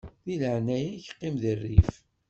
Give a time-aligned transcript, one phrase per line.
[0.25, 1.91] Di leɛnaya-k qqim di rrif.